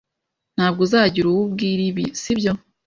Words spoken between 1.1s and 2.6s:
uwo ubwira ibi, sibyo?